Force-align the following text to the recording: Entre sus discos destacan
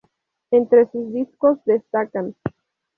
Entre 0.51 0.89
sus 0.91 1.13
discos 1.13 1.63
destacan 1.65 2.33